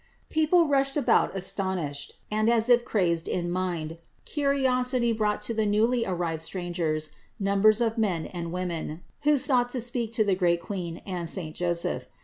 [0.31, 6.07] People rushed about astonished and as if crazed in mind; curiosity brought to the newly
[6.07, 11.03] arrived strangers numbers of men and women, who sought to speak to the great Queen
[11.05, 12.07] and saint Joseph.